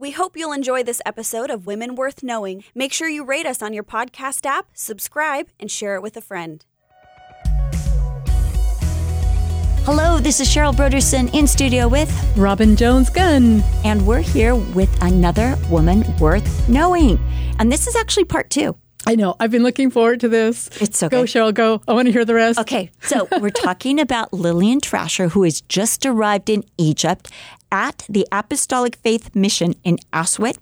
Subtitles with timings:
[0.00, 2.62] We hope you'll enjoy this episode of Women Worth Knowing.
[2.72, 6.20] Make sure you rate us on your podcast app, subscribe, and share it with a
[6.20, 6.64] friend.
[9.84, 13.60] Hello, this is Cheryl Broderson in studio with Robin Jones Gunn.
[13.84, 17.18] And we're here with another woman worth knowing.
[17.58, 18.76] And this is actually part two.
[19.04, 19.34] I know.
[19.40, 20.68] I've been looking forward to this.
[20.80, 21.16] It's okay.
[21.16, 21.80] Go, Cheryl, go.
[21.88, 22.58] I want to hear the rest.
[22.60, 22.90] Okay.
[23.00, 27.30] So we're talking about Lillian Trasher, who has just arrived in Egypt
[27.70, 30.58] at the Apostolic Faith Mission in Aswat.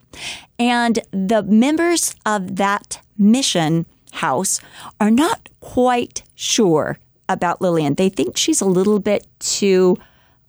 [0.59, 4.61] And the members of that mission house
[5.01, 7.95] are not quite sure about Lillian.
[7.95, 9.97] They think she's a little bit too,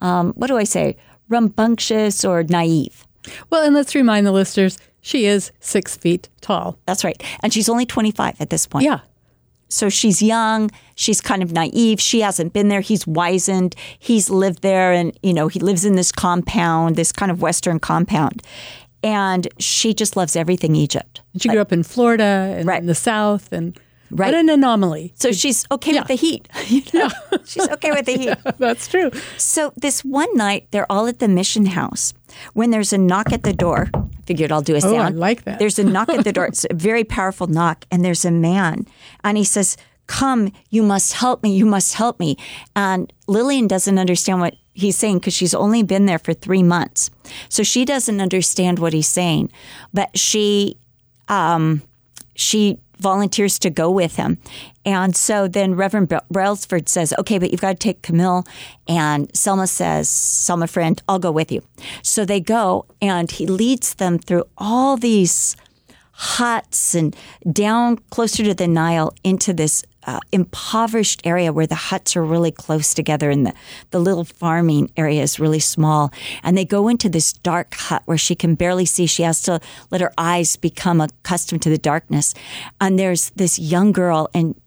[0.02, 0.98] um, what do I say,
[1.30, 3.06] rambunctious or naive.
[3.50, 6.78] Well, and let's remind the listeners she is six feet tall.
[6.86, 7.22] That's right.
[7.42, 8.86] And she's only 25 at this point.
[8.86, 9.00] Yeah.
[9.70, 10.72] So she's young.
[10.96, 12.00] She's kind of naive.
[12.00, 12.82] She hasn't been there.
[12.82, 13.76] He's wizened.
[14.00, 17.80] He's lived there and, you know, he lives in this compound, this kind of Western
[17.80, 18.42] compound.
[19.04, 21.22] And she just loves everything Egypt.
[21.40, 22.82] She grew up in Florida and Right.
[22.82, 23.78] in the South and
[24.10, 24.28] Right.
[24.28, 25.14] what an anomaly.
[25.16, 26.00] So she's okay Yeah.
[26.02, 26.48] with the heat.
[26.70, 27.10] You know?
[27.46, 28.38] she's okay with the heat.
[28.58, 29.12] That's true.
[29.38, 32.14] So this one night, they're all at the mission house.
[32.54, 35.02] When there's a knock at the door, I figured I'll do a Oh, sound.
[35.02, 35.60] I like that.
[35.60, 36.46] There's a knock at the door.
[36.52, 38.86] It's a very powerful knock, and there's a man,
[39.24, 41.56] and he says, "Come, you must help me.
[41.56, 42.38] You must help me."
[42.76, 47.10] And Lillian doesn't understand what he's saying because she's only been there for three months,
[47.50, 49.52] so she doesn't understand what he's saying.
[49.94, 50.78] But she
[51.30, 51.82] um,
[52.36, 54.38] she volunteers to go with him.
[54.86, 58.46] And so then Reverend Brelsford says, okay, but you've got to take Camille.
[58.88, 61.62] And Selma says, Selma, friend, I'll go with you.
[62.02, 65.56] So they go and he leads them through all these
[66.12, 67.16] huts and
[67.52, 72.52] down closer to the Nile into this uh, impoverished area where the huts are really
[72.52, 73.54] close together and the,
[73.92, 76.12] the little farming area is really small.
[76.44, 79.06] And they go into this dark hut where she can barely see.
[79.06, 79.60] She has to
[79.92, 82.34] let her eyes become accustomed to the darkness.
[82.80, 84.60] And there's this young girl, and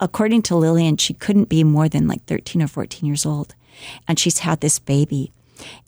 [0.00, 3.54] according to Lillian, she couldn't be more than like 13 or 14 years old.
[4.08, 5.32] And she's had this baby.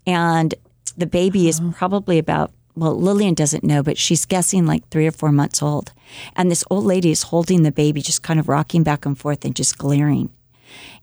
[0.06, 0.54] And
[0.96, 5.12] the baby is probably about, well, Lillian doesn't know, but she's guessing like three or
[5.12, 5.92] four months old.
[6.34, 9.44] And this old lady is holding the baby, just kind of rocking back and forth
[9.44, 10.30] and just glaring.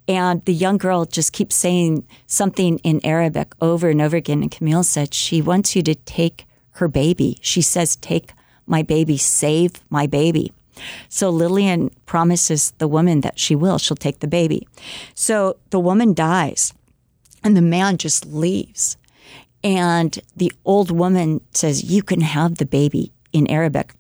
[0.08, 4.42] And the young girl just keeps saying something in Arabic over and over again.
[4.42, 7.38] And Camille said, She wants you to take her baby.
[7.42, 8.34] She says, Take
[8.66, 10.52] my baby, save my baby.
[11.10, 13.78] So Lillian promises the woman that she will.
[13.78, 14.68] She'll take the baby.
[15.14, 16.74] So the woman dies,
[17.44, 18.98] and the man just leaves.
[19.64, 23.94] And the old woman says, You can have the baby in Arabic.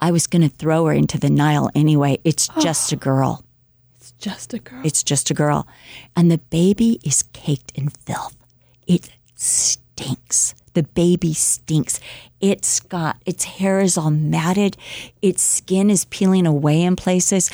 [0.00, 2.18] I was going to throw her into the Nile anyway.
[2.24, 2.60] It's oh.
[2.60, 3.44] just a girl.
[3.96, 4.80] It's just a girl.
[4.84, 5.66] It's just a girl.
[6.16, 8.36] And the baby is caked in filth.
[8.86, 10.54] It stinks.
[10.74, 12.00] The baby stinks.
[12.40, 14.76] It's got, its hair is all matted.
[15.20, 17.50] Its skin is peeling away in places.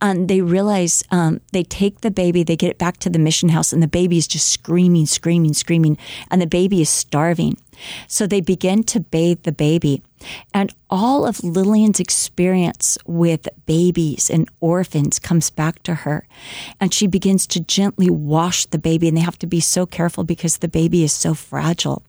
[0.00, 3.50] And they realize um, they take the baby, they get it back to the mission
[3.50, 5.98] house, and the baby is just screaming, screaming, screaming.
[6.30, 7.58] And the baby is starving.
[8.06, 10.02] So they begin to bathe the baby.
[10.54, 16.26] And all of Lillian's experience with babies and orphans comes back to her.
[16.80, 19.08] And she begins to gently wash the baby.
[19.08, 22.02] And they have to be so careful because the baby is so fragile.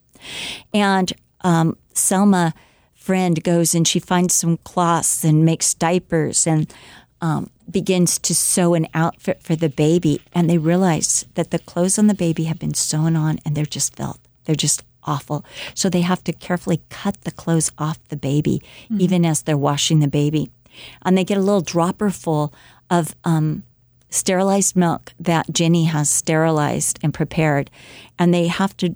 [0.72, 1.12] And
[1.42, 2.54] um, Selma,
[2.94, 6.72] friend, goes and she finds some cloths and makes diapers and
[7.20, 10.20] um, begins to sew an outfit for the baby.
[10.34, 13.64] And they realize that the clothes on the baby have been sewn on and they're
[13.64, 14.18] just felt.
[14.44, 15.44] They're just awful.
[15.74, 18.62] So they have to carefully cut the clothes off the baby,
[18.98, 20.50] even as they're washing the baby.
[21.02, 22.52] And they get a little dropper full
[22.90, 23.64] of um,
[24.10, 27.70] sterilized milk that Jenny has sterilized and prepared.
[28.18, 28.94] And they have to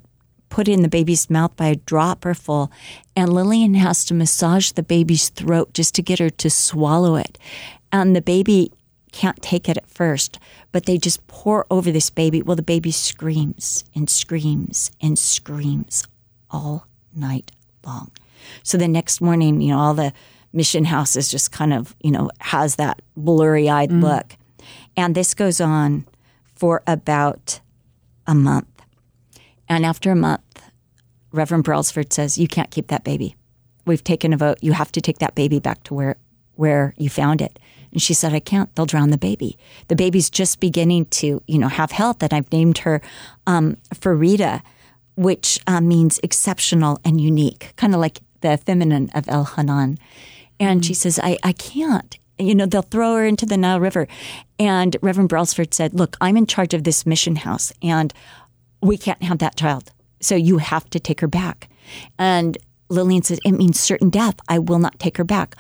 [0.56, 2.72] put in the baby's mouth by a dropper full.
[3.14, 7.36] And Lillian has to massage the baby's throat just to get her to swallow it.
[7.92, 8.72] And the baby
[9.12, 10.38] can't take it at first,
[10.72, 12.40] but they just pour over this baby.
[12.40, 16.04] Well, the baby screams and screams and screams
[16.50, 17.52] all night
[17.84, 18.10] long.
[18.62, 20.14] So the next morning, you know, all the
[20.54, 24.02] mission houses just kind of, you know, has that blurry eyed mm.
[24.02, 24.38] look.
[24.96, 26.06] And this goes on
[26.54, 27.60] for about
[28.26, 28.68] a month.
[29.68, 30.40] And after a month,
[31.36, 33.36] Reverend Brelsford says, You can't keep that baby.
[33.84, 34.58] We've taken a vote.
[34.62, 36.16] You have to take that baby back to where,
[36.54, 37.58] where you found it.
[37.92, 38.74] And she said, I can't.
[38.74, 39.56] They'll drown the baby.
[39.88, 42.22] The baby's just beginning to, you know, have health.
[42.22, 43.00] And I've named her
[43.46, 44.62] um, Farida,
[45.16, 49.98] which uh, means exceptional and unique, kind of like the feminine of El Hanan.
[50.58, 52.18] And she says, I, I can't.
[52.38, 54.08] You know, they'll throw her into the Nile River.
[54.58, 58.12] And Reverend Brelsford said, Look, I'm in charge of this mission house, and
[58.82, 59.90] we can't have that child.
[60.20, 61.68] So you have to take her back.
[62.18, 62.58] And
[62.88, 64.36] Lillian says, It means certain death.
[64.48, 65.56] I will not take her back.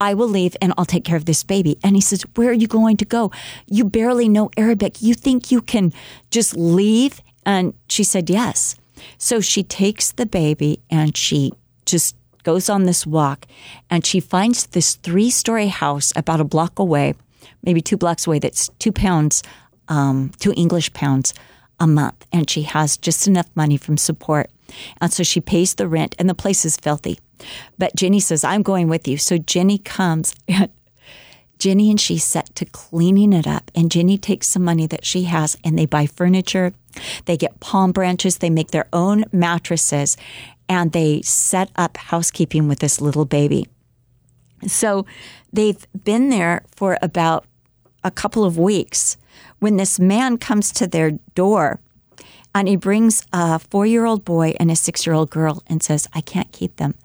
[0.00, 1.78] I will leave and I'll take care of this baby.
[1.84, 3.30] And he says, Where are you going to go?
[3.66, 5.00] You barely know Arabic.
[5.00, 5.92] You think you can
[6.30, 7.20] just leave?
[7.46, 8.76] And she said, Yes.
[9.18, 11.52] So she takes the baby and she
[11.86, 13.46] just goes on this walk
[13.90, 17.14] and she finds this three story house about a block away,
[17.62, 19.42] maybe two blocks away, that's two pounds,
[19.88, 21.34] um, two English pounds
[21.80, 22.26] a month.
[22.32, 24.50] And she has just enough money from support.
[25.00, 27.18] And so she pays the rent and the place is filthy.
[27.78, 29.16] But Jenny says, I'm going with you.
[29.16, 30.70] So Jenny comes and
[31.58, 33.70] Jenny and she set to cleaning it up.
[33.74, 36.72] And Jenny takes some money that she has and they buy furniture.
[37.26, 38.38] They get palm branches.
[38.38, 40.16] They make their own mattresses
[40.68, 43.68] and they set up housekeeping with this little baby.
[44.66, 45.06] So
[45.52, 47.46] they've been there for about
[48.02, 49.16] a couple of weeks
[49.62, 51.78] when this man comes to their door
[52.52, 55.80] and he brings a four year old boy and a six year old girl and
[55.80, 56.96] says, I can't keep them.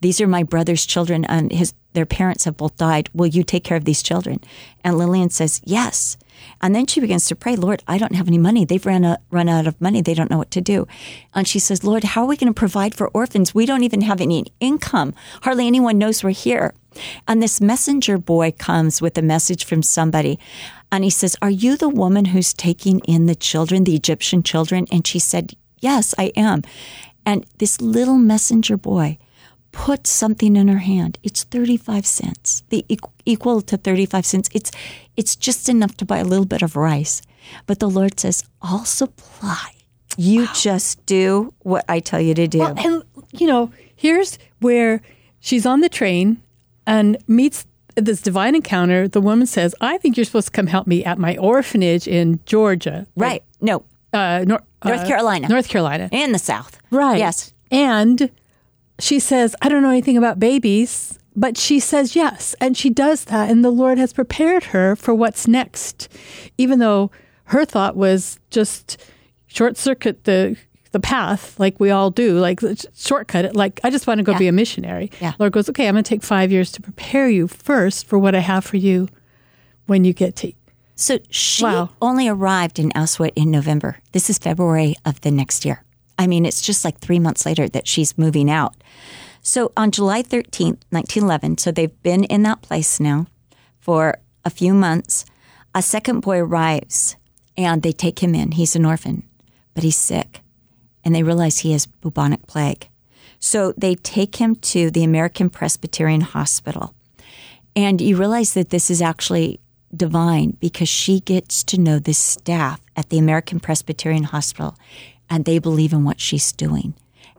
[0.00, 3.08] These are my brother's children, and his their parents have both died.
[3.12, 4.38] Will you take care of these children?
[4.84, 6.16] And Lillian says, Yes.
[6.60, 8.64] And then she begins to pray, Lord, I don't have any money.
[8.64, 10.00] They've run out, run out of money.
[10.00, 10.86] They don't know what to do.
[11.34, 13.54] And she says, Lord, how are we going to provide for orphans?
[13.54, 15.14] We don't even have any income.
[15.42, 16.74] Hardly anyone knows we're here.
[17.26, 20.38] And this messenger boy comes with a message from somebody.
[20.92, 24.86] And he says, Are you the woman who's taking in the children, the Egyptian children?
[24.92, 26.62] And she said, Yes, I am.
[27.26, 29.18] And this little messenger boy
[29.74, 31.18] put something in her hand.
[31.22, 32.86] It's 35 cents, the
[33.26, 34.48] equal to 35 cents.
[34.54, 34.70] It's,
[35.16, 37.20] it's just enough to buy a little bit of rice.
[37.66, 39.72] But the Lord says, I'll supply.
[40.16, 40.52] You wow.
[40.54, 42.60] just do what I tell you to do.
[42.60, 45.02] Well, and, you know, here's where
[45.40, 46.40] she's on the train
[46.86, 47.66] and meets
[47.96, 49.08] this divine encounter.
[49.08, 52.40] The woman says, I think you're supposed to come help me at my orphanage in
[52.46, 53.06] Georgia.
[53.16, 53.42] Right.
[53.60, 53.84] No.
[54.12, 55.48] Uh, nor- North uh, Carolina.
[55.48, 56.08] North Carolina.
[56.12, 56.78] And the South.
[56.90, 57.18] Right.
[57.18, 57.52] Yes.
[57.70, 58.30] And
[58.98, 62.54] she says, I don't know anything about babies, but she says yes.
[62.60, 63.50] And she does that.
[63.50, 66.08] And the Lord has prepared her for what's next,
[66.58, 67.10] even though
[67.44, 69.02] her thought was just
[69.46, 70.56] short circuit the
[70.92, 72.60] the path like we all do, like
[72.94, 73.56] shortcut it.
[73.56, 74.38] Like, I just want to go yeah.
[74.38, 75.10] be a missionary.
[75.20, 75.32] Yeah.
[75.40, 78.36] Lord goes, okay, I'm going to take five years to prepare you first for what
[78.36, 79.08] I have for you
[79.86, 80.52] when you get to.
[80.94, 81.90] So she wow.
[82.00, 83.98] only arrived in Aswat in November.
[84.12, 85.83] This is February of the next year.
[86.18, 88.74] I mean, it's just like three months later that she's moving out.
[89.42, 93.26] So on July 13th, 1911, so they've been in that place now
[93.78, 95.24] for a few months.
[95.74, 97.16] A second boy arrives
[97.56, 98.52] and they take him in.
[98.52, 99.24] He's an orphan,
[99.74, 100.40] but he's sick.
[101.04, 102.88] And they realize he has bubonic plague.
[103.38, 106.94] So they take him to the American Presbyterian Hospital.
[107.76, 109.60] And you realize that this is actually
[109.94, 114.76] divine because she gets to know the staff at the American Presbyterian Hospital
[115.34, 116.94] and they believe in what she's doing.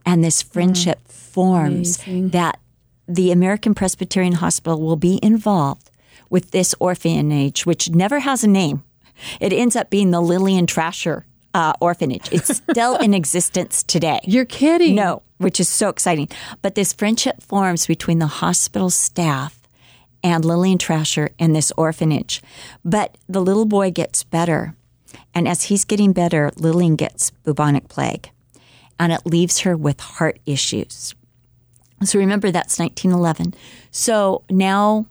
[0.05, 2.29] And this friendship forms amazing.
[2.31, 2.59] that
[3.07, 5.89] the American Presbyterian Hospital will be involved
[6.29, 8.83] with this orphanage, which never has a name.
[9.39, 12.27] It ends up being the Lillian Trasher uh, orphanage.
[12.33, 14.19] It's still in existence today.
[14.25, 14.95] You're kidding.
[14.95, 16.27] No, which is so exciting.
[16.61, 19.61] But this friendship forms between the hospital staff
[20.21, 22.41] and Lillian Trasher and this orphanage.
[22.83, 24.75] But the little boy gets better.
[25.35, 28.31] And as he's getting better, Lillian gets bubonic plague.
[28.97, 31.13] And it leaves her with heart issues.
[32.03, 33.53] So remember, that's 1911.
[33.91, 35.05] So now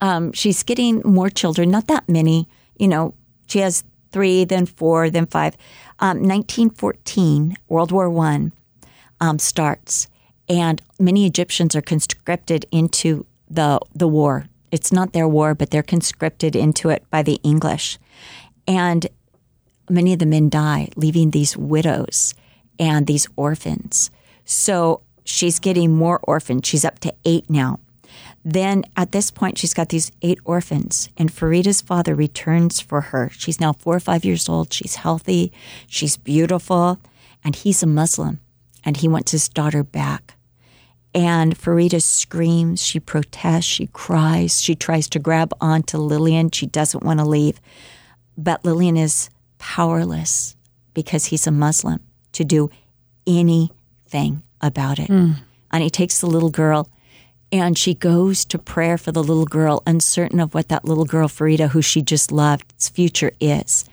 [0.00, 2.48] um, she's getting more children, not that many.
[2.78, 3.14] You know,
[3.46, 5.54] she has three, then four, then five.
[5.98, 8.52] Um, 1914, World War One
[9.20, 10.08] um, starts,
[10.48, 14.46] and many Egyptians are conscripted into the the war.
[14.70, 17.98] It's not their war, but they're conscripted into it by the English,
[18.66, 19.06] and
[19.88, 22.34] many of the men die, leaving these widows
[22.78, 24.10] and these orphans.
[24.44, 26.66] So she's getting more orphans.
[26.66, 27.78] She's up to eight now.
[28.44, 33.30] Then at this point, she's got these eight orphans, and Farida's father returns for her.
[33.30, 34.72] She's now four or five years old.
[34.72, 35.52] She's healthy.
[35.86, 36.98] She's beautiful.
[37.44, 38.40] And he's a Muslim,
[38.84, 40.34] and he wants his daughter back.
[41.14, 46.50] And Farida screams, she protests, she cries, she tries to grab onto Lillian.
[46.50, 47.60] She doesn't want to leave.
[48.36, 49.28] But Lillian is
[49.62, 50.56] powerless
[50.92, 52.00] because he's a Muslim
[52.32, 52.68] to do
[53.28, 55.08] anything about it.
[55.08, 55.36] Mm.
[55.70, 56.90] And he takes the little girl
[57.52, 61.28] and she goes to prayer for the little girl, uncertain of what that little girl,
[61.28, 63.84] Farida, who she just loved, its future is.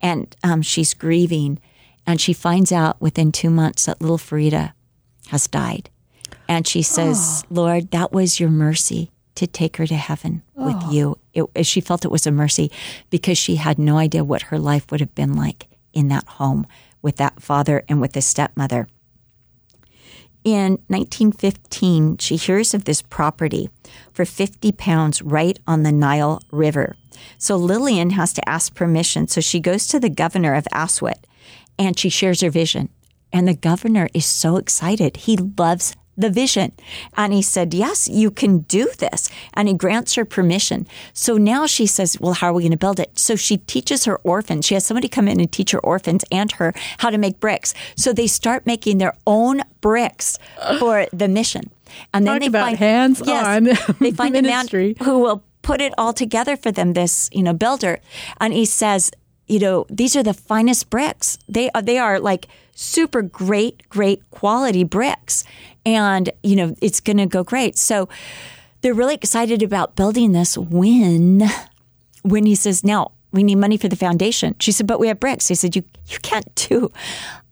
[0.00, 1.60] And um, she's grieving.
[2.04, 4.72] And she finds out within two months that little Farida
[5.28, 5.88] has died.
[6.48, 7.54] And she says, oh.
[7.54, 10.66] Lord, that was your mercy to take her to heaven oh.
[10.66, 11.18] with you.
[11.34, 12.70] It, she felt it was a mercy
[13.10, 16.66] because she had no idea what her life would have been like in that home
[17.00, 18.88] with that father and with the stepmother.
[20.44, 23.70] In 1915, she hears of this property
[24.12, 26.96] for 50 pounds right on the Nile River.
[27.38, 29.28] So Lillian has to ask permission.
[29.28, 31.24] So she goes to the governor of Aswat
[31.78, 32.88] and she shares her vision.
[33.32, 35.18] And the governor is so excited.
[35.18, 36.72] He loves the vision.
[37.16, 39.28] And he said, Yes, you can do this.
[39.54, 40.86] And he grants her permission.
[41.12, 43.18] So now she says, Well, how are we going to build it?
[43.18, 44.66] So she teaches her orphans.
[44.66, 47.74] She has somebody come in and teach her orphans and her how to make bricks.
[47.96, 50.38] So they start making their own bricks
[50.78, 51.70] for the mission.
[52.14, 54.66] And then Talk they find hands yes, on they find a man
[55.02, 56.94] who will put it all together for them.
[56.94, 58.00] This you know builder,
[58.40, 59.10] and he says,
[59.46, 61.38] you know, these are the finest bricks.
[61.48, 65.44] They are they are like super great, great quality bricks,
[65.84, 67.76] and you know it's going to go great.
[67.76, 68.08] So
[68.80, 70.56] they're really excited about building this.
[70.58, 71.42] When
[72.22, 75.20] when he says now we need money for the foundation, she said, but we have
[75.20, 75.48] bricks.
[75.48, 76.90] He said, you you can't do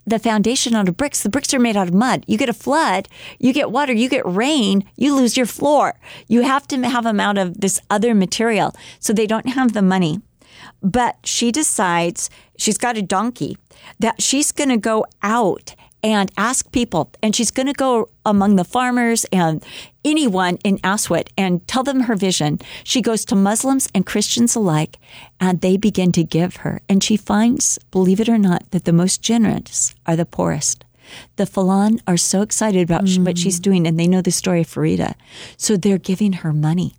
[0.06, 1.22] the foundation out of bricks.
[1.22, 2.24] The bricks are made out of mud.
[2.26, 3.08] You get a flood,
[3.38, 5.98] you get water, you get rain, you lose your floor.
[6.26, 8.74] You have to have them out of this other material.
[8.98, 10.20] So they don't have the money.
[10.82, 13.56] But she decides she's got a donkey
[13.98, 18.56] that she's going to go out and ask people, and she's going to go among
[18.56, 19.64] the farmers and
[20.04, 22.58] anyone in Aswat and tell them her vision.
[22.84, 24.98] She goes to Muslims and Christians alike,
[25.38, 26.80] and they begin to give her.
[26.88, 30.84] And she finds, believe it or not, that the most generous are the poorest.
[31.36, 34.60] The Falan are so excited about sh- what she's doing, and they know the story
[34.60, 35.14] of Farida.
[35.56, 36.94] So they're giving her money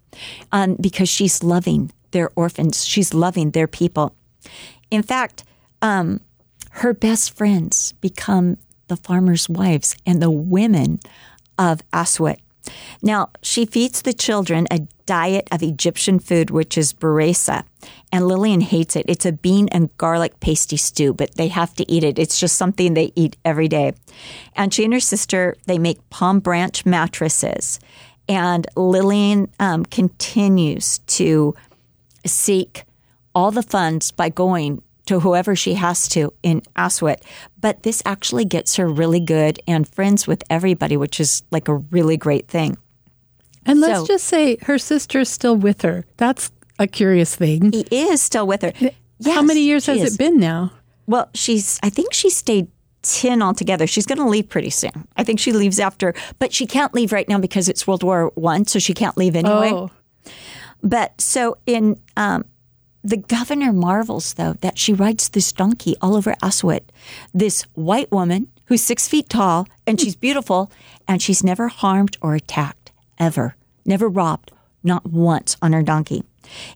[0.52, 2.86] um, because she's loving their orphans.
[2.86, 4.16] She's loving their people.
[4.90, 5.46] In fact,
[5.82, 6.20] um,
[6.72, 8.58] her best friends become
[8.92, 11.00] the farmers' wives and the women
[11.58, 12.40] of Aswat.
[13.02, 17.64] Now, she feeds the children a diet of Egyptian food, which is baresa.
[18.12, 19.06] And Lillian hates it.
[19.08, 22.20] It's a bean and garlic pasty stew, but they have to eat it.
[22.20, 23.94] It's just something they eat every day.
[24.58, 27.80] And she and her sister, they make palm branch mattresses.
[28.28, 31.56] And Lillian um, continues to
[32.26, 32.84] seek
[33.34, 37.22] all the funds by going to whoever she has to in Aswat.
[37.60, 41.76] But this actually gets her really good and friends with everybody, which is like a
[41.76, 42.78] really great thing.
[43.66, 46.06] And let's So- just say her sister's still with her.
[46.16, 46.50] That's
[46.80, 47.74] a curious thing.
[47.74, 48.72] He is still with her.
[48.80, 50.16] Yes, How many years has is.
[50.16, 50.72] it been now?
[51.08, 52.68] Well, she's, I think she stayed
[53.04, 53.86] 10 altogether.
[53.86, 55.08] She's going to leave pretty soon.
[55.18, 58.32] I think she leaves after, but she can't leave right now because it's World War
[58.36, 59.72] One, so she can't leave anyway.
[59.74, 59.92] Oh,
[60.84, 62.46] But so in um,
[63.04, 66.84] the governor marvels though that she rides this donkey all over Aswat,
[67.34, 70.72] this white woman who's six feet tall and she's beautiful
[71.08, 73.56] and she's never harmed or attacked ever,
[73.86, 74.52] never robbed,
[74.84, 76.24] not once on her donkey.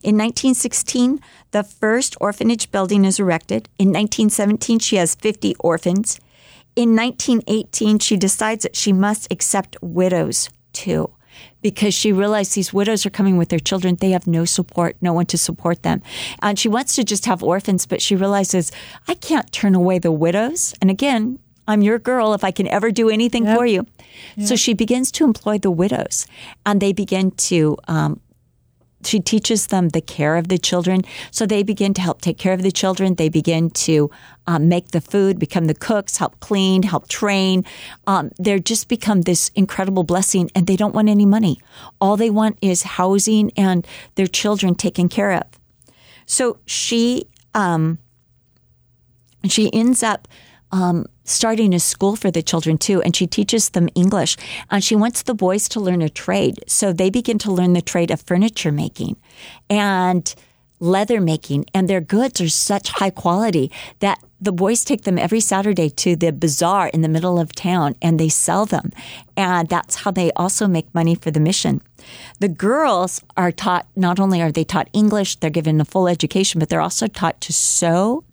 [0.02, 3.68] In 1916, the first orphanage building is erected.
[3.78, 6.20] In 1917, she has 50 orphans.
[6.76, 11.10] In 1918, she decides that she must accept widows too
[11.62, 13.96] because she realized these widows are coming with their children.
[13.96, 16.02] They have no support, no one to support them.
[16.42, 18.72] And she wants to just have orphans, but she realizes,
[19.08, 20.74] I can't turn away the widows.
[20.80, 21.38] And again,
[21.68, 23.86] I'm your girl if I can ever do anything for you.
[24.44, 26.26] So she begins to employ the widows,
[26.64, 28.20] and they begin to um,
[29.04, 31.02] she teaches them the care of the children.
[31.30, 33.14] So they begin to help take care of the children.
[33.14, 34.10] They begin to
[34.46, 37.64] um, make the food, become the cooks, help clean, help train.
[38.06, 41.60] Um, they're just become this incredible blessing and they don't want any money.
[42.00, 45.44] All they want is housing and their children taken care of.
[46.24, 47.98] So she, um,
[49.44, 50.26] she ends up
[50.72, 54.36] um, starting a school for the children too, and she teaches them English.
[54.70, 56.62] And she wants the boys to learn a trade.
[56.66, 59.16] So they begin to learn the trade of furniture making
[59.68, 60.34] and
[60.78, 61.66] leather making.
[61.72, 63.70] And their goods are such high quality
[64.00, 67.94] that the boys take them every Saturday to the bazaar in the middle of town
[68.02, 68.92] and they sell them.
[69.36, 71.80] And that's how they also make money for the mission.
[72.40, 76.58] The girls are taught, not only are they taught English, they're given a full education,
[76.58, 78.24] but they're also taught to sew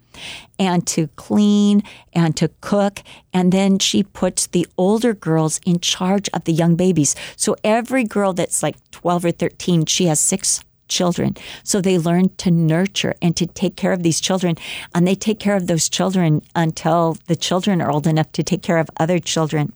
[0.59, 3.01] and to clean and to cook.
[3.33, 7.15] And then she puts the older girls in charge of the young babies.
[7.35, 11.35] So every girl that's like 12 or 13, she has six children.
[11.63, 14.55] So they learn to nurture and to take care of these children.
[14.93, 18.61] And they take care of those children until the children are old enough to take
[18.61, 19.73] care of other children.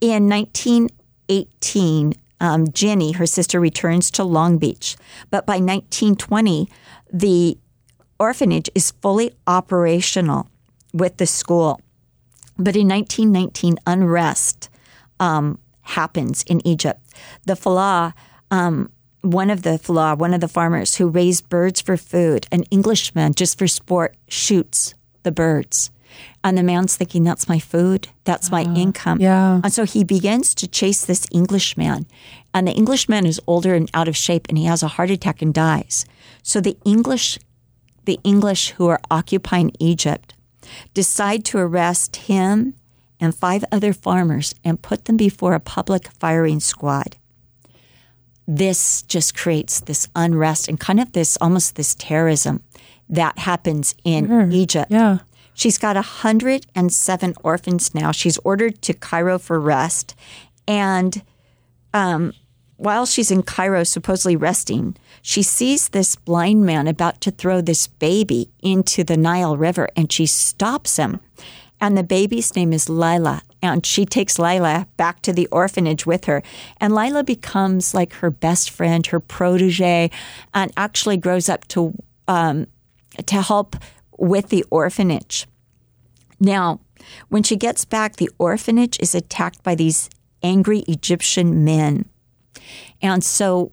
[0.00, 4.96] In 1918, um, Jenny, her sister, returns to Long Beach.
[5.30, 6.68] But by 1920,
[7.12, 7.58] the
[8.20, 10.48] orphanage is fully operational
[10.92, 11.80] with the school.
[12.56, 14.68] But in 1919, unrest
[15.18, 17.00] um, happens in Egypt.
[17.46, 18.12] The Falah,
[18.50, 18.90] um,
[19.22, 23.34] one of the Falah, one of the farmers who raised birds for food, an Englishman
[23.34, 25.90] just for sport, shoots the birds.
[26.42, 29.20] And the man's thinking, that's my food, that's my income.
[29.20, 29.60] yeah.
[29.62, 32.06] And so he begins to chase this Englishman.
[32.52, 35.40] And the Englishman is older and out of shape and he has a heart attack
[35.40, 36.04] and dies.
[36.42, 37.38] So the English
[38.04, 40.34] the English who are occupying Egypt
[40.94, 42.74] decide to arrest him
[43.20, 47.16] and five other farmers and put them before a public firing squad.
[48.46, 52.62] This just creates this unrest and kind of this almost this terrorism
[53.08, 54.90] that happens in Egypt.
[54.90, 55.18] Yeah.
[55.54, 58.12] She's got 107 orphans now.
[58.12, 60.14] She's ordered to Cairo for rest.
[60.66, 61.22] And
[61.92, 62.32] um,
[62.80, 67.86] while she's in Cairo, supposedly resting, she sees this blind man about to throw this
[67.86, 71.20] baby into the Nile River and she stops him.
[71.78, 73.42] And the baby's name is Lila.
[73.60, 76.42] And she takes Lila back to the orphanage with her.
[76.80, 80.10] And Lila becomes like her best friend, her protege,
[80.54, 81.94] and actually grows up to
[82.28, 82.66] um,
[83.26, 83.76] to help
[84.16, 85.46] with the orphanage.
[86.38, 86.80] Now,
[87.28, 90.08] when she gets back, the orphanage is attacked by these
[90.42, 92.06] angry Egyptian men.
[93.02, 93.72] And so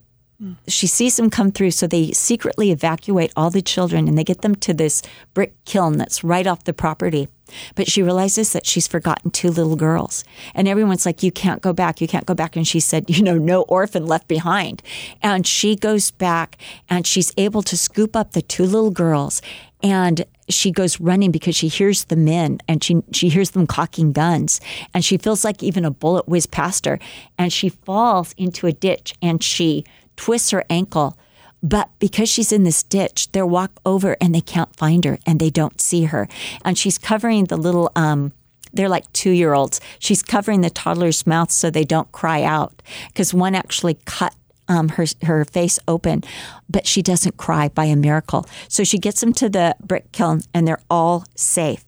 [0.67, 1.71] she sees them come through.
[1.71, 5.01] So they secretly evacuate all the children and they get them to this
[5.33, 7.27] brick kiln that's right off the property.
[7.75, 10.23] But she realizes that she's forgotten two little girls.
[10.53, 12.01] And everyone's like, You can't go back.
[12.01, 12.55] You can't go back.
[12.55, 14.83] And she said, You know, no orphan left behind.
[15.21, 16.57] And she goes back
[16.89, 19.41] and she's able to scoop up the two little girls.
[19.81, 24.11] And she goes running because she hears the men and she she hears them cocking
[24.11, 24.61] guns.
[24.93, 26.99] And she feels like even a bullet whizzed past her.
[27.37, 29.83] And she falls into a ditch and she
[30.15, 31.17] twists her ankle.
[31.63, 35.39] But because she's in this ditch they walk over and they can't find her and
[35.39, 36.27] they don't see her.
[36.63, 38.31] And she's covering the little um
[38.73, 39.81] they're like two year olds.
[39.99, 44.35] She's covering the toddler's mouth so they don't cry out because one actually cut
[44.67, 46.23] um, her her face open,
[46.69, 48.45] but she doesn't cry by a miracle.
[48.67, 51.85] So she gets them to the brick kiln, and they're all safe.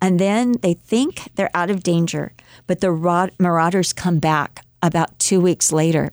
[0.00, 2.32] And then they think they're out of danger,
[2.66, 6.12] but the marauders come back about two weeks later,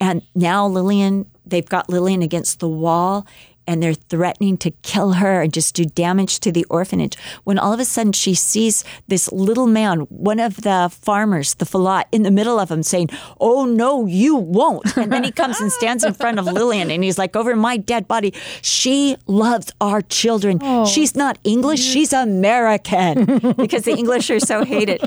[0.00, 3.26] and now Lillian they've got Lillian against the wall.
[3.68, 7.16] And they're threatening to kill her and just do damage to the orphanage.
[7.44, 11.66] When all of a sudden she sees this little man, one of the farmers, the
[11.66, 14.96] Falat, in the middle of them saying, Oh, no, you won't.
[14.96, 17.76] And then he comes and stands in front of Lillian and he's like, Over my
[17.76, 20.58] dead body, she loves our children.
[20.62, 23.24] Oh, she's not English, she's American
[23.56, 25.02] because the English are so hated.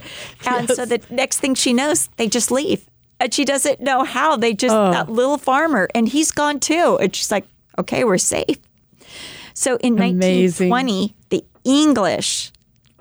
[0.46, 2.88] And so the next thing she knows, they just leave.
[3.20, 4.36] And she doesn't know how.
[4.36, 4.92] They just, oh.
[4.92, 6.98] that little farmer, and he's gone too.
[7.00, 7.46] And she's like,
[7.82, 8.58] okay, we're safe.
[9.54, 10.70] So in Amazing.
[10.70, 12.52] 1920, the English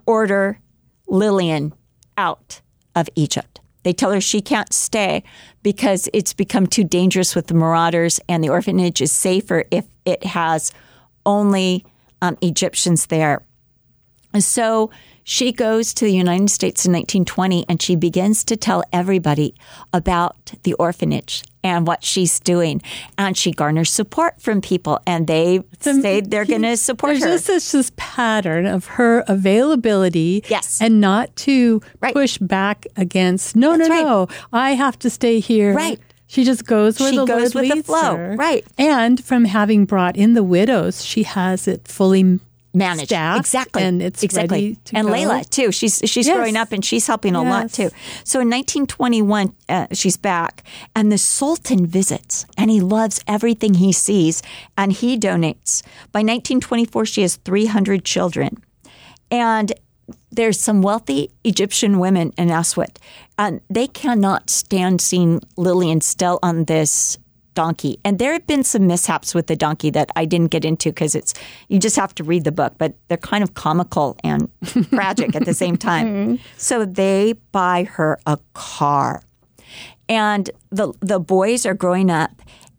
[0.07, 0.59] order
[1.07, 1.73] Lillian
[2.17, 2.61] out
[2.95, 3.61] of Egypt.
[3.83, 5.23] They tell her she can't stay
[5.63, 10.25] because it's become too dangerous with the marauders, and the orphanage is safer if it
[10.25, 10.73] has
[11.25, 11.85] only
[12.21, 13.43] um, Egyptians there.
[14.33, 14.91] And so
[15.25, 19.55] she goes to the United States in 1920 and she begins to tell everybody
[19.93, 22.81] about the orphanage and what she's doing.
[23.19, 27.31] And she garners support from people and they say they're going to support There's her.
[27.31, 30.81] just this, this pattern of her availability Yes.
[30.81, 32.15] and not to Right.
[32.15, 34.05] push back against, no, That's no, right.
[34.05, 35.75] no, I have to stay here.
[35.75, 36.01] Right.
[36.27, 38.17] She just goes where She the goes Lord with the flow.
[38.17, 38.37] her.
[38.39, 38.65] Right.
[38.79, 42.39] And from having brought in the widows, she has it fully
[42.73, 43.83] managed staffed, exactly.
[43.83, 44.79] and it's exactly.
[44.95, 45.13] and go.
[45.13, 45.73] layla too.
[45.73, 46.37] She's she's Yes.
[46.37, 47.91] growing up and she's helping a lot too.
[48.25, 50.63] So in 1921 uh, she's back
[50.95, 54.43] and the sultan visits and he loves everything he sees
[54.77, 55.83] and he donates.
[56.13, 58.63] By 1924 she has 300 children.
[59.31, 59.73] And
[60.33, 62.97] there's some wealthy Egyptian women in Aswat,
[63.39, 67.19] and they cannot stand seeing Lillian still on this
[67.61, 67.99] donkey.
[68.07, 71.15] And there have been some mishaps with the donkey that I didn't get into because
[71.15, 71.35] it's
[71.69, 74.49] you just have to read the book, but they're kind of comical and
[74.89, 76.07] tragic at the same time.
[76.07, 76.35] Mm-hmm.
[76.57, 79.23] So they buy her a car
[80.09, 82.31] and the the boys are growing up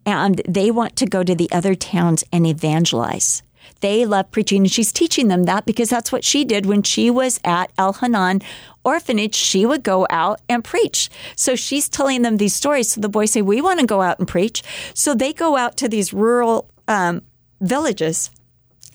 [0.03, 3.43] and they want to go to the other towns and evangelize.
[3.81, 7.09] They love preaching and she's teaching them that because that's what she did when she
[7.09, 8.41] was at El Hanan
[8.83, 9.35] orphanage.
[9.35, 11.09] She would go out and preach.
[11.35, 12.93] So she's telling them these stories.
[12.93, 14.63] So the boys say, We want to go out and preach.
[14.93, 17.23] So they go out to these rural um,
[17.59, 18.31] villages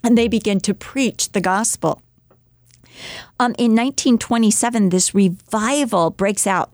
[0.03, 2.03] and they begin to preach the gospel.
[3.39, 6.71] Um, in 1927, this revival breaks out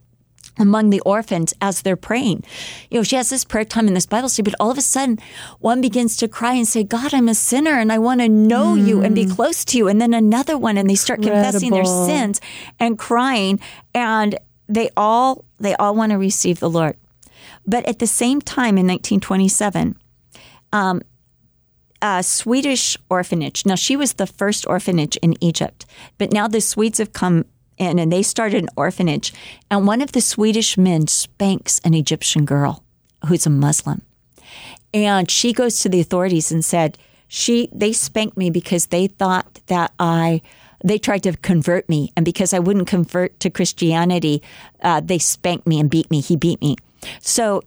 [0.58, 2.44] among the orphans as they're praying.
[2.90, 4.82] You know, she has this prayer time in this Bible study, but all of a
[4.82, 5.18] sudden,
[5.60, 8.74] one begins to cry and say, God, I'm a sinner and I want to know
[8.74, 9.34] you and be mm.
[9.34, 9.88] close to you.
[9.88, 12.40] And then another one, and they start confessing their sins
[12.78, 13.60] and crying,
[13.94, 14.38] and
[14.68, 16.96] they all they all want to receive the Lord.
[17.66, 19.96] But at the same time, in 1927,
[20.72, 21.02] um,
[22.00, 23.64] a Swedish orphanage.
[23.64, 25.86] Now, she was the first orphanage in Egypt,
[26.18, 27.44] but now the Swedes have come
[27.82, 29.32] in and they started an orphanage.
[29.70, 32.82] And one of the Swedish men spanks an Egyptian girl
[33.26, 34.02] who's a Muslim.
[34.94, 39.60] And she goes to the authorities and said, she they spanked me because they thought
[39.66, 40.42] that I
[40.84, 44.42] they tried to convert me and because I wouldn't convert to Christianity,
[44.82, 46.20] uh, they spanked me and beat me.
[46.20, 46.76] He beat me.
[47.20, 47.62] So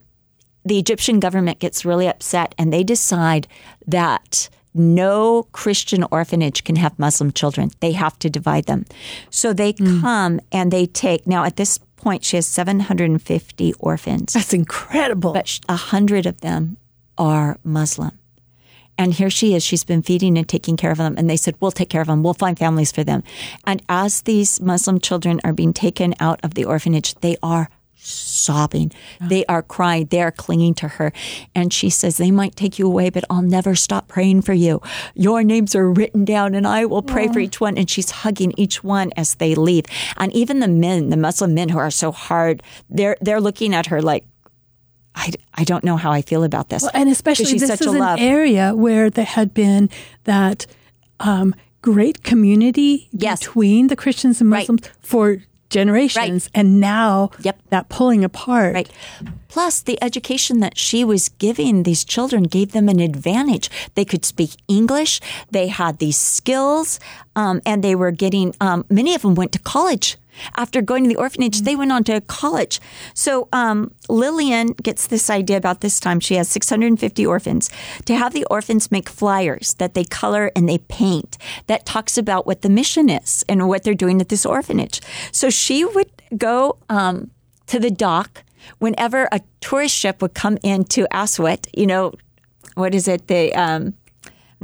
[0.65, 3.47] the Egyptian government gets really upset and they decide
[3.87, 7.71] that no Christian orphanage can have Muslim children.
[7.79, 8.85] They have to divide them.
[9.29, 10.01] So they Hmm.
[10.01, 15.33] come and they take, now at this point, she has 750 orphans, That's incredible.
[15.33, 16.77] but a hundred of them
[17.17, 18.11] are Muslim.
[18.97, 19.63] And here she is.
[19.63, 21.15] She's been feeding and taking care of them.
[21.17, 22.23] And they said, We'll take care of them.
[22.23, 23.23] We'll find families for them.
[23.65, 28.91] And as these Muslim children are being taken out of the orphanage, they are sobbing.
[29.21, 30.05] They are crying.
[30.07, 31.11] They are clinging to her.
[31.55, 34.81] And she says, They might take you away, but I'll never stop praying for you.
[35.15, 37.77] Your names are written down, and I will pray for each one.
[37.77, 39.85] And she's hugging each one as they leave.
[40.17, 43.87] And even the men, the Muslim men who are so hard, they're, they're looking at
[43.87, 44.25] her like,
[45.17, 46.85] I, I don't know how I feel about this.
[46.93, 48.19] and especially she's this such is a an love.
[48.19, 49.89] area where there had been
[50.25, 50.65] that
[51.21, 53.39] um, great community Yes.
[53.39, 54.67] between the Christians and Right.
[54.67, 55.37] Muslims for
[55.69, 57.59] generations, and now Yep.
[57.69, 58.73] that pulling apart.
[58.75, 58.89] Right.
[59.49, 63.69] Plus, the education that she was giving these children gave them an advantage.
[63.95, 66.99] They could speak English, they had these skills,
[67.35, 70.17] um, and they were getting, um, many of them went to college.
[70.55, 72.79] After going to the orphanage, they went on to college.
[73.13, 76.19] So um, Lillian gets this idea about this time.
[76.19, 77.69] She has 650 orphans
[78.05, 82.45] to have the orphans make flyers that they color and they paint that talks about
[82.45, 85.01] what the mission is and what they're doing at this orphanage.
[85.31, 87.31] So she would go um,
[87.67, 88.43] to the dock
[88.79, 92.13] whenever a tourist ship would come in into Aswat, you know,
[92.75, 93.27] what is it?
[93.27, 93.93] The um,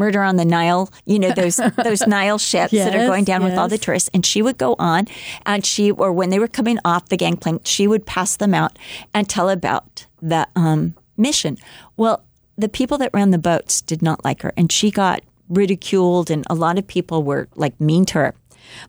[0.02, 3.56] Murder on the Nile, you know, those those Nile ships that are going down with
[3.56, 4.10] all the tourists.
[4.16, 5.08] And she would go on
[5.46, 8.80] and she, or when they were coming off the gangplank, she would pass them out
[9.14, 11.58] and tell about the um, mission.
[11.98, 12.24] Well,
[12.58, 16.46] the people that ran the boats did not like her and she got ridiculed and
[16.50, 18.36] a lot of people were like mean to her.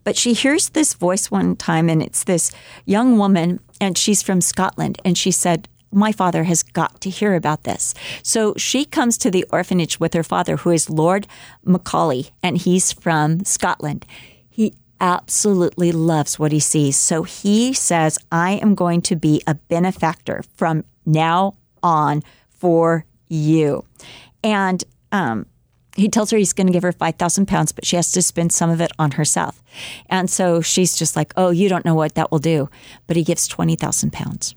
[0.04, 2.52] But she hears this voice one time, and it's this
[2.84, 5.00] young woman, and she's from Scotland.
[5.04, 7.94] And she said, My father has got to hear about this.
[8.22, 11.26] So she comes to the orphanage with her father, who is Lord
[11.64, 14.06] Macaulay, and he's from Scotland.
[14.48, 16.96] He absolutely loves what he sees.
[16.96, 23.84] So he says, I am going to be a benefactor from now on for you.
[24.44, 25.46] And um,
[25.96, 28.52] he tells her he's going to give her 5,000 pounds, but she has to spend
[28.52, 29.62] some of it on herself.
[30.06, 32.70] And so she's just like, oh, you don't know what that will do.
[33.06, 34.54] But he gives 20,000 pounds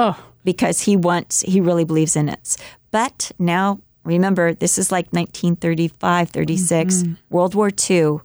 [0.00, 2.56] Oh, because he wants, he really believes in it.
[2.90, 6.94] But now, remember, this is like 1935, 36.
[6.94, 7.12] Mm-hmm.
[7.28, 8.20] World War II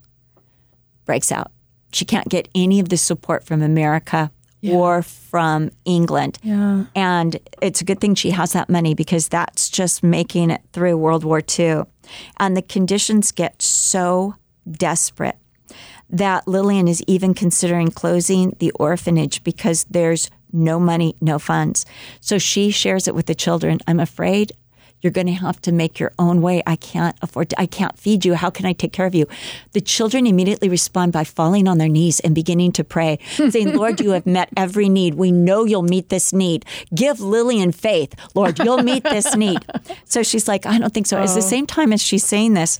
[1.04, 1.52] breaks out.
[1.92, 4.32] She can't get any of the support from America
[4.74, 6.40] or from England.
[6.42, 6.86] yeah.
[6.96, 10.98] And it's a good thing she has that money because that's just making it through
[10.98, 11.84] World War II.
[12.40, 14.36] And the conditions get so
[14.70, 15.38] desperate
[16.10, 21.86] that Lillian is even considering closing the orphanage because there's no money, no funds.
[22.20, 23.80] So she shares it with the children.
[23.88, 24.54] I'm afraid
[25.06, 26.64] you're going to have to make your own way.
[26.66, 28.34] I can't afford to, I can't feed you.
[28.34, 29.28] How can I take care of you?
[29.74, 34.02] The children immediately respond by falling on their knees and beginning to pray, saying, Lord,
[34.02, 35.14] you have met every need.
[35.14, 36.66] We know you'll meet this need.
[36.96, 38.16] Give Lillian faith.
[38.34, 39.64] Lord, you'll meet this need.
[40.06, 41.18] So she's like, I don't think so.
[41.18, 41.42] At the oh.
[41.42, 42.80] same time as she's saying this,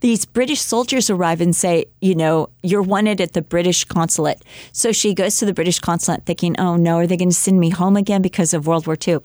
[0.00, 4.42] these British soldiers arrive and say, you know, you're wanted at the British consulate.
[4.72, 7.60] So she goes to the British consulate thinking, oh no, are they going to send
[7.60, 9.18] me home again because of World War II?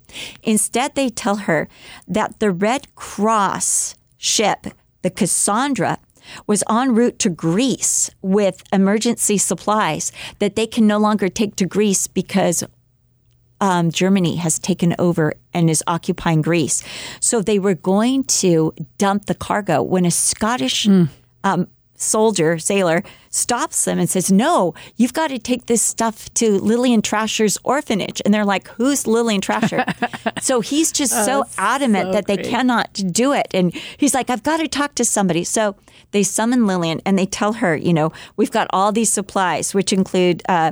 [0.44, 1.68] Instead, they tell her
[2.08, 4.68] that the Red Cross ship,
[5.02, 6.00] the Cassandra,
[6.46, 11.66] was en route to Greece with emergency supplies that they can no longer take to
[11.66, 12.64] Greece because
[13.60, 16.84] um, Germany has taken over and is occupying Greece.
[17.20, 20.88] So they were going to dump the cargo when a Scottish
[21.44, 21.68] um,
[21.98, 27.02] soldier, sailor, stops them and says, No, you've got to take this stuff to Lillian
[27.02, 28.22] Trasher's orphanage.
[28.24, 29.84] And they're like, Who's Lillian Trasher?
[30.42, 33.48] so he's just so adamant so that they cannot do it.
[33.54, 35.44] And he's like, I've got to talk to somebody.
[35.44, 35.76] So
[36.12, 39.92] they summon Lillian and they tell her, you know, we've got all these supplies, which
[39.92, 40.72] include uh,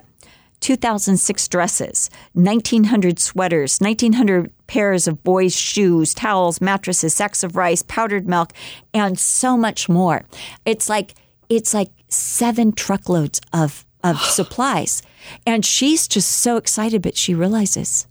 [0.66, 8.28] 2006 dresses, 1900 sweaters, 1900 pairs of boys' shoes, towels, mattresses, sacks of rice, powdered
[8.28, 8.52] milk,
[8.92, 10.26] and so much more.
[10.66, 11.14] It's like
[11.50, 15.04] it's like seven truckloads of of supplies.
[15.46, 18.08] And she's just so excited, but she realizes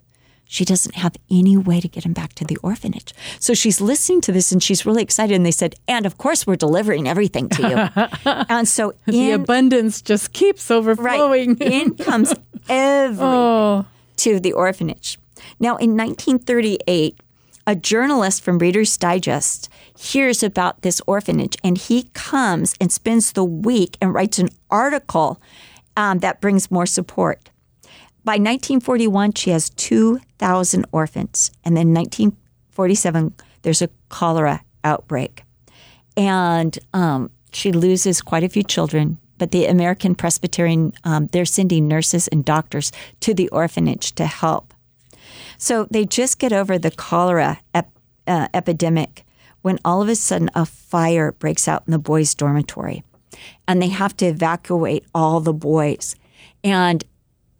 [0.46, 3.14] she doesn't have any way to get him back to the orphanage.
[3.40, 5.34] So she's listening to this and she's really excited.
[5.34, 8.12] And they said, and of course, we're delivering everything to you.
[8.48, 11.54] and so the abundance just keeps overflowing.
[11.54, 12.34] right, in comes
[12.68, 13.86] everything oh,
[14.18, 15.18] to the orphanage.
[15.58, 17.18] Now, in 1938,
[17.66, 23.44] a journalist from Reader's Digest hears about this orphanage and he comes and spends the
[23.44, 25.40] week and writes an article
[25.96, 27.50] um, that brings more support.
[28.24, 31.50] By 1941, she has 2,000 orphans.
[31.62, 35.44] And then 1947, there's a cholera outbreak.
[36.16, 39.18] And um, she loses quite a few children.
[39.36, 44.72] But the American Presbyterian, um, they're sending nurses and doctors to the orphanage to help.
[45.58, 49.24] So they just get over the cholera ep- uh, epidemic
[49.62, 53.02] when all of a sudden a fire breaks out in the boys' dormitory.
[53.66, 56.16] And they have to evacuate all the boys.
[56.62, 57.04] And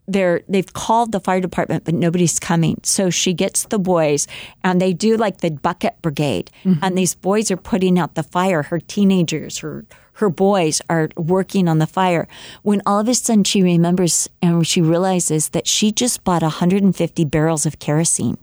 [0.07, 2.81] they're they've called the fire department but nobody's coming.
[2.83, 4.27] So she gets the boys
[4.63, 6.51] and they do like the bucket brigade.
[6.65, 6.85] Mm-hmm.
[6.85, 8.65] And these boys are putting out the fire.
[8.65, 9.85] Her teenagers her
[10.19, 12.29] her boys are working on the fire.
[12.63, 17.25] When all of a sudden she remembers and she realizes that she just bought 150
[17.25, 18.39] barrels of kerosene.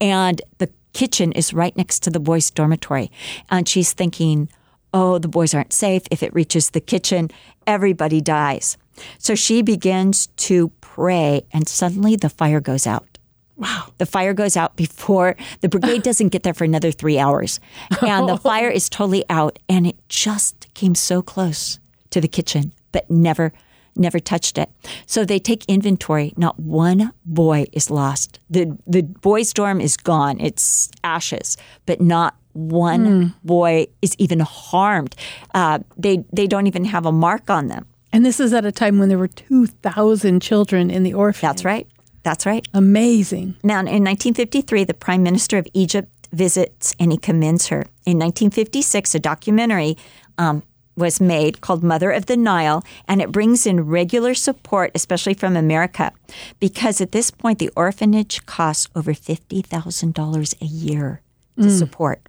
[0.00, 3.10] And the kitchen is right next to the boys dormitory.
[3.50, 4.48] And she's thinking
[4.94, 7.30] oh the boys aren't safe if it reaches the kitchen
[7.66, 8.76] everybody dies
[9.18, 13.18] so she begins to pray, and suddenly the fire goes out.
[13.56, 13.92] Wow.
[13.98, 17.60] The fire goes out before the brigade doesn't get there for another three hours.
[18.00, 21.78] And the fire is totally out, and it just came so close
[22.10, 23.52] to the kitchen, but never,
[23.96, 24.70] never touched it.
[25.06, 26.32] So they take inventory.
[26.36, 28.38] Not one boy is lost.
[28.50, 35.14] The, the boys' dorm is gone, it's ashes, but not one boy is even harmed.
[35.54, 37.86] Uh, they, they don't even have a mark on them.
[38.12, 41.40] and this is at a time when there were 2,000 children in the orphanage.
[41.40, 41.88] That's right.
[42.22, 42.66] That's right.
[42.74, 43.56] Amazing.
[43.64, 47.82] Now, in 1953, the Prime Minister of Egypt visits and he commends her.
[48.06, 49.96] In 1956, a documentary
[50.38, 50.62] um,
[50.96, 55.56] was made called Mother of the Nile, and it brings in regular support, especially from
[55.56, 56.12] America,
[56.60, 61.20] because at this point, the orphanage costs over $50,000 a year
[61.58, 62.20] to support.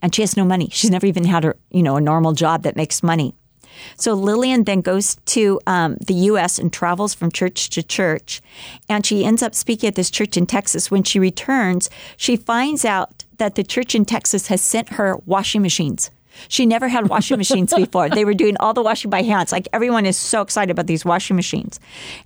[0.00, 0.68] And she has no money.
[0.70, 3.34] She's never even had a, you know, a normal job that makes money.
[3.96, 6.58] So Lillian then goes to um, the U.S.
[6.58, 8.42] and travels from church to church,
[8.88, 10.90] and she ends up speaking at this church in Texas.
[10.90, 15.62] When she returns, she finds out that the church in Texas has sent her washing
[15.62, 16.10] machines.
[16.48, 18.08] She never had washing machines before.
[18.08, 19.52] They were doing all the washing by hands.
[19.52, 21.80] Like everyone is so excited about these washing machines.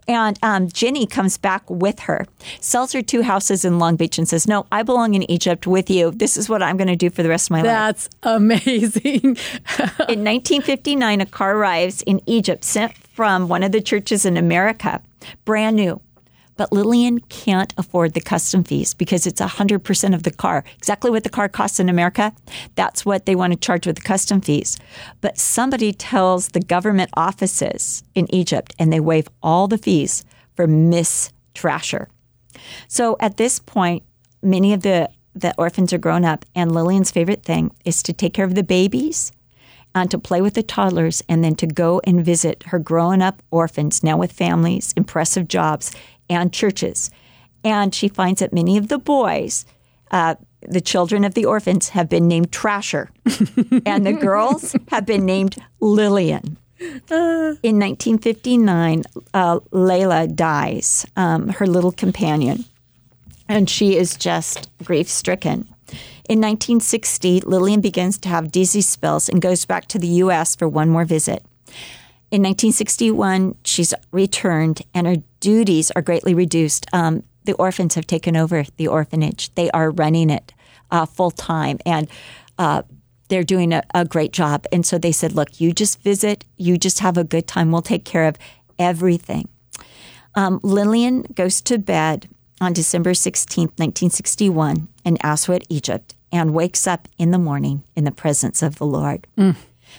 [0.08, 2.26] And um, Jenny comes back with her,
[2.60, 5.90] sells her two houses in Long Beach, and says, "No, I belong in Egypt with
[5.90, 6.10] you.
[6.10, 9.20] This is what I'm going to do for the rest of my life." That's amazing.
[10.08, 15.02] In 1959, a car arrives in Egypt sent from one of the churches in America,
[15.44, 16.00] brand new.
[16.56, 20.64] But Lillian can't afford the custom fees because it's 100% of the car.
[20.76, 22.32] Exactly what the car costs in America,
[22.74, 24.78] that's what they want to charge with the custom fees.
[25.20, 30.66] But somebody tells the government offices in Egypt and they waive all the fees for
[30.66, 32.06] Miss Trasher.
[32.88, 34.02] So at this point,
[34.42, 38.32] many of the, the orphans are grown up, and Lillian's favorite thing is to take
[38.32, 39.32] care of the babies
[39.94, 43.42] and to play with the toddlers and then to go and visit her grown up
[43.50, 45.94] orphans, now with families, impressive jobs,
[46.28, 47.10] and churches.
[47.64, 49.64] And she finds that many of the boys,
[50.10, 53.08] uh, the children of the orphans, have been named Trasher,
[53.86, 56.58] and the girls have been named Lillian.
[56.78, 62.66] In 1959, uh, Layla dies, um, her little companion,
[63.48, 65.68] and she is just grief stricken.
[66.28, 70.56] In 1960, Lillian begins to have dizzy spells and goes back to the U.S.
[70.56, 71.44] for one more visit.
[72.30, 76.86] In 1961, she's returned and her duties are greatly reduced.
[76.92, 79.54] Um, the orphans have taken over the orphanage.
[79.54, 80.52] They are running it
[80.90, 82.08] uh, full time and
[82.58, 82.82] uh,
[83.28, 84.66] they're doing a, a great job.
[84.72, 87.70] And so they said, look, you just visit, you just have a good time.
[87.70, 88.36] We'll take care of
[88.78, 89.48] everything.
[90.34, 92.28] Um, Lillian goes to bed
[92.60, 98.12] on December 16, 1961, in Aswad, Egypt, and wakes up in the morning in the
[98.12, 99.26] presence of the Lord.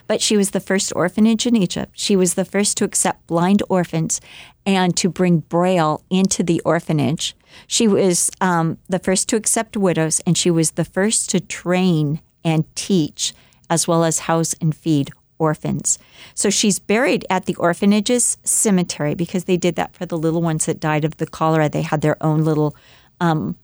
[0.05, 1.91] But she was the first orphanage in Egypt.
[1.95, 4.21] She was the first to accept blind orphans
[4.65, 7.36] and to bring Braille into the orphanage.
[7.65, 12.19] She was um, the first to accept widows, and she was the first to train
[12.43, 13.33] and teach,
[13.69, 15.99] as well as house and feed orphans.
[16.33, 20.65] So she's buried at the orphanage's cemetery because they did that for the little ones
[20.65, 21.69] that died of the cholera.
[21.69, 22.75] They had their own little
[23.19, 23.55] um,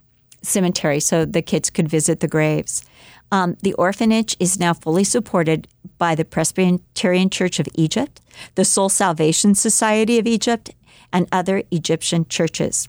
[0.41, 2.83] cemetery so the kids could visit the graves.
[3.33, 5.67] Um, the orphanage is now fully supported
[5.97, 8.21] by the Presbyterian Church of Egypt,
[8.53, 10.69] the Soul Salvation Society of Egypt,
[11.11, 12.87] and other Egyptian churches.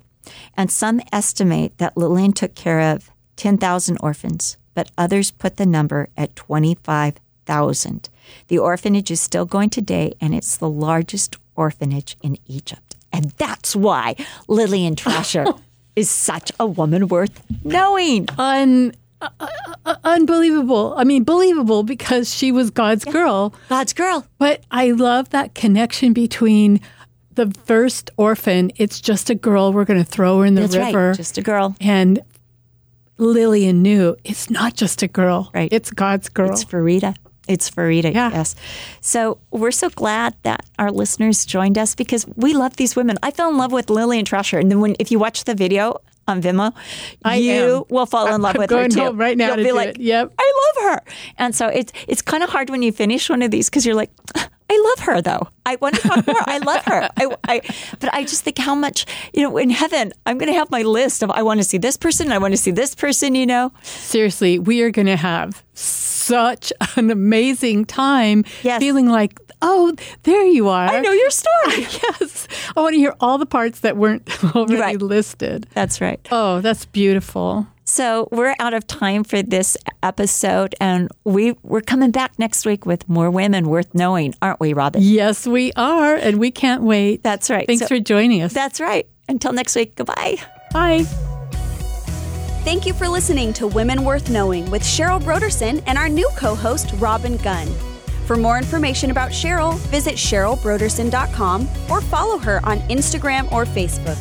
[0.55, 6.11] And some estimate that Lillian took care of 10,000 orphans, but others put the number
[6.15, 8.11] at 25,000.
[8.49, 12.97] The orphanage is still going today, and it's the largest orphanage in Egypt.
[13.11, 14.15] And that's why
[14.47, 15.59] Lillian Trasher
[15.97, 18.29] is such a woman worth knowing.
[18.37, 18.93] Un,
[19.41, 19.47] uh,
[19.87, 20.95] uh, unbelievable.
[20.97, 23.55] I mean, believable because she was God's girl.
[23.69, 24.27] God's girl.
[24.39, 26.81] But I love that connection between
[27.35, 28.71] the first orphan.
[28.77, 29.73] It's just a girl.
[29.73, 31.09] We're going to throw her in the That's river.
[31.09, 31.17] right.
[31.17, 31.75] Just a girl.
[31.81, 32.21] and
[33.19, 35.51] Lillian knew it's not just a girl.
[35.55, 35.73] Right.
[35.73, 36.51] It's God's girl.
[36.51, 37.15] It's Farida.
[37.47, 38.31] It's Farida, Yeah.
[38.33, 38.55] yes.
[39.03, 43.19] So we're so glad that our listeners joined us because we love these women.
[43.23, 44.59] I fell in love with Lillian Trasher.
[44.59, 46.73] And then when if you watch the video on Vimeo,
[47.25, 47.85] I you am.
[47.91, 49.11] will fall in love I'm with her too.
[49.13, 50.01] right now You'll to be like, it.
[50.01, 50.33] Yep.
[50.39, 51.03] I love her.
[51.39, 53.95] And so it's it's kind of hard when you finish one of these because you're
[53.95, 54.11] like,
[54.71, 55.49] I love her though.
[55.67, 56.37] I want to talk more.
[56.47, 57.09] I love her.
[57.17, 57.61] I, I,
[58.01, 60.83] but I just think how much, you know, in heaven, I'm going to have my
[60.83, 63.47] list of I want to see this person, I want to see this person, you
[63.47, 63.73] know.
[63.83, 68.79] Seriously, we are going to have such an amazing time Yes.
[68.81, 70.89] feeling like, oh, there you are.
[70.89, 71.87] I know your story.
[72.21, 72.49] Yes.
[72.77, 75.01] I want to hear all the parts that weren't already Right.
[75.03, 75.67] listed.
[75.75, 76.21] That's right.
[76.31, 77.67] Oh, that's beautiful.
[77.87, 82.87] So we're out of time for this episode, and we we're coming back next week
[82.87, 85.03] with more women worth knowing, aren't we, Robin?
[85.03, 86.15] Yes, we are.
[86.17, 87.23] And we can't wait.
[87.23, 87.67] That's right.
[87.67, 88.53] Thanks So- for joining us.
[88.55, 89.07] That's right.
[89.29, 89.97] Until next week.
[89.97, 90.37] Goodbye.
[90.73, 91.05] Bye.
[92.65, 96.55] Thank you for listening to Women Worth Knowing with Cheryl Brodersen and our new co
[96.55, 97.69] host, Robin Gunn.
[98.27, 104.17] For more information about Cheryl, visit CherylBrodersen.com or follow her on Instagram or Facebook.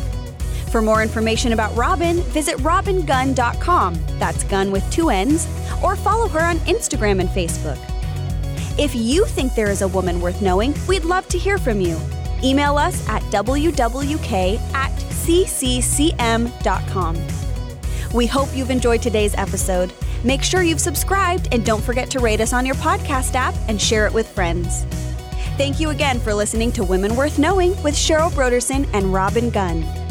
[0.73, 5.45] For more information about Robin, visit RobinGunn.com, that's gun with two N's,
[5.83, 7.77] or follow her on Instagram and Facebook.
[8.79, 11.95] If you think there is a woman worth knowing, we'd love to hear from you.
[12.43, 16.47] Email us at wwk at cccm.com.
[18.11, 19.93] We hope you've enjoyed today's episode.
[20.23, 23.79] Make sure you've subscribed and don't forget to rate us on your podcast app and
[23.79, 24.85] share it with friends.
[25.55, 30.02] Thank you again for listening to Women Worth Knowing with Cheryl Brodersen and Robin Gunn.